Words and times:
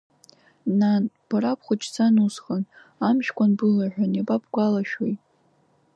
Нан, 0.79 1.03
бара 1.27 1.51
бхәыҷӡан 1.59 2.15
усҟан, 2.25 2.63
амшәкәан 3.07 3.51
былаҳәан, 3.57 4.11
иабабгәалашәои. 4.13 5.13